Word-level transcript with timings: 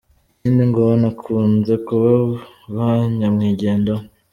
Ikindi 0.37 0.63
ngo 0.69 0.79
banakunze 0.89 1.73
kuba 1.87 2.11
ba 2.75 2.87
nyamwigendaho. 3.17 4.03